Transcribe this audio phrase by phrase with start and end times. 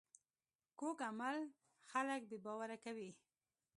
[0.79, 1.37] کوږ عمل
[1.89, 3.09] خلک بې باوره کوي